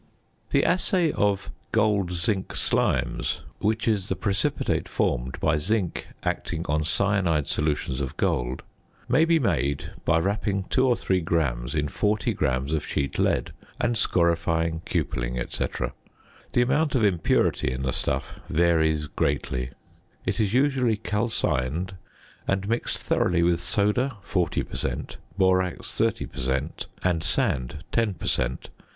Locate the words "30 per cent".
25.93-26.87